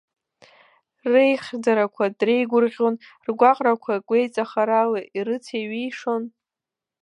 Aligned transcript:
Реихьӡарақәа 1.11 2.05
дреигәырӷьон, 2.17 2.95
ргәаҟрақәа 3.27 3.93
гәеиҵахарала 4.07 4.99
ирыцеиҩишон. 5.17 6.23